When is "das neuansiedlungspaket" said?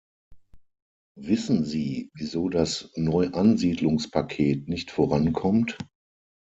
2.49-4.67